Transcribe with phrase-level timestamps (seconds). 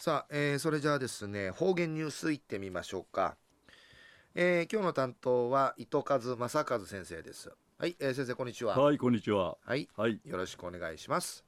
[0.00, 3.36] さあ、えー、それじゃあですね方言ニュースいってみましょうか、
[4.36, 7.50] えー、今日の担当は糸数正和先生です。
[7.80, 8.78] はい、えー、先生こんにちは。
[8.78, 9.58] はいこんにちは。
[9.64, 11.44] はい、はい、よろしくお願いします。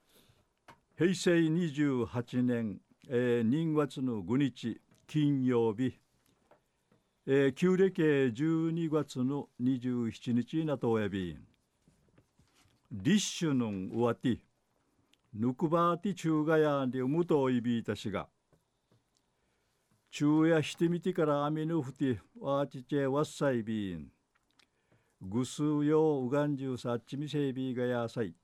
[0.98, 5.94] 平成28年、えー、2月の5日金曜日。
[7.28, 11.38] えー、旧暦12月の27日なとおやび。
[12.90, 14.40] 立春の終わって
[15.32, 18.26] ぬくばって中がやんでむといびいたしが
[20.12, 24.08] 昼夜してみてから雨のふてわちちわっさいびん。
[25.22, 28.34] ぐすうよううがんじゅうさっちみせいびがやさい。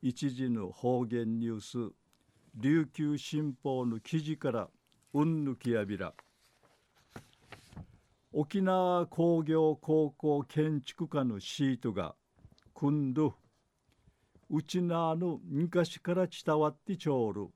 [0.00, 1.92] 一時の方言ニュース。
[2.54, 4.68] 琉球新報の記事から
[5.14, 6.14] うんぬきやびら。
[8.32, 12.14] 沖縄工業高校建築家のシートが
[12.72, 13.34] 今度
[14.48, 14.62] う。
[14.62, 17.48] ちなの昔から伝わってちょうる。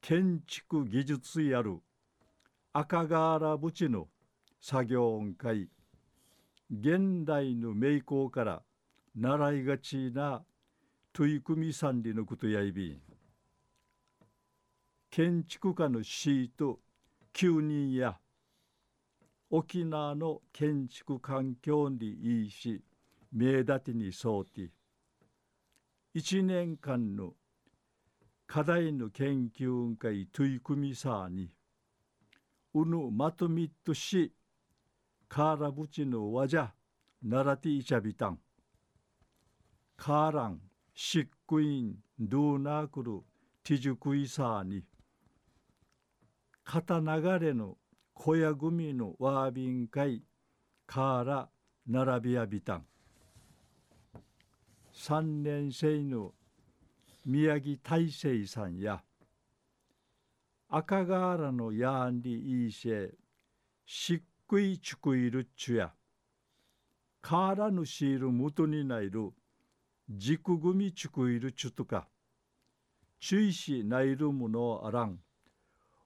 [0.00, 1.80] 建築技術やる。
[2.72, 4.06] 赤瓦淵の
[4.60, 5.68] 作業音会
[6.70, 8.62] 現代の名工から
[9.16, 10.44] 習いがちな
[11.12, 13.00] 取り組み三里のことやいびん。
[15.10, 16.78] 建築家のシート
[17.34, 18.18] 9人や
[19.50, 22.84] 沖縄の建築環境にいいし
[23.32, 24.70] 目立てにそうて
[26.14, 27.32] 1年間の
[28.46, 31.50] 課題の研究会取り組みさに
[32.74, 34.32] うぬまとみとし
[35.28, 36.72] カーラブチのわじゃ
[37.22, 38.38] ならていちゃびたん。
[39.96, 40.60] カーラン
[40.94, 43.20] シックインドゥーナークル
[43.62, 44.84] ティジュクイサーに
[46.64, 47.76] 肩流れの
[48.14, 50.22] 小屋組のワービン会
[50.86, 51.48] から
[51.86, 52.86] 並びやびたん。
[54.94, 56.32] 3年生の
[57.24, 59.02] 宮城大成さんや
[60.72, 63.10] 赤瓦のやんりいいせ
[63.84, 65.92] しっくいちくいるっちゅや
[67.20, 69.30] からぬしいるもとにないる
[70.08, 72.06] 軸組ちくいるちゅとか
[73.18, 75.18] 注意しないるものあらん。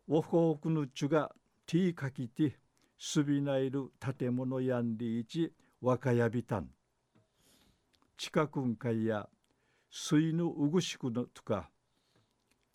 [0.08, 1.30] おほくぬちゅが
[1.66, 2.58] ティーかきて
[2.98, 5.52] すびないる建物やんりいち
[5.82, 6.70] 若やびたん。
[8.16, 9.28] 近くんかいや
[9.90, 11.68] 水のうぐしくのとか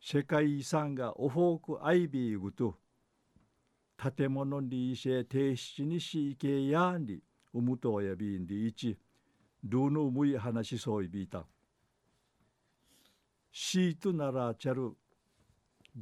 [0.02, 2.76] 世界遺産がオフォークアイビーグと
[3.98, 7.22] 建物にいせ停止にしいけやんり
[7.54, 8.98] うむとやびんりいち
[9.62, 11.46] どのむい話そういびいた。
[13.52, 14.92] シートならちゃる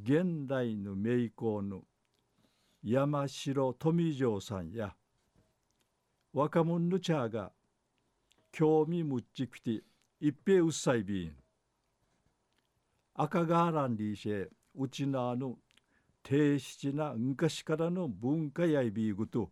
[0.04, 1.82] 現代の名工の
[2.84, 4.94] 山城富城さんや
[6.34, 7.52] 若者の茶が
[8.52, 9.82] 興味むっちきて
[10.20, 11.47] 一平うっさいびん。
[13.20, 15.56] 赤がらんりしえうちなの
[16.22, 19.50] 低質な昔からの文化やいびいぐと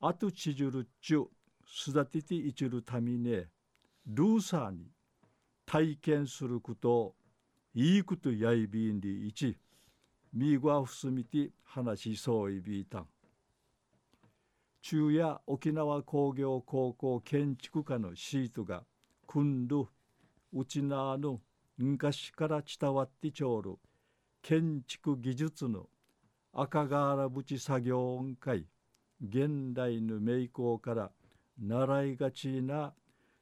[0.00, 1.22] あとちじゅるっちゅ
[1.88, 3.46] 育てていちるためね
[4.04, 4.88] ルーサーに
[5.64, 7.14] 体験すること
[7.72, 9.56] いいことやいびんりいち
[10.32, 13.06] みごふすみて話しそういびいたん。
[14.82, 18.82] 中夜沖縄工業高校建築家のシートが
[19.28, 19.88] 組んど
[20.52, 21.40] うちなの
[21.78, 23.78] 昔から伝わってちょうる。
[24.42, 25.88] 建築技術の
[26.52, 28.66] 赤瓦淵作業音会
[29.24, 31.12] 現代の名工から
[31.60, 32.92] 習いがちな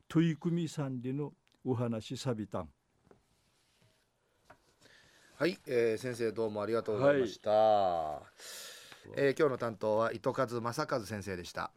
[0.09, 1.33] 取り組みさんでの
[1.65, 2.69] お話さびたん。
[5.37, 8.23] はい、えー、先生どうもありがとうございました、は
[9.07, 11.73] い、えー、今日の担当は糸数正和先生でした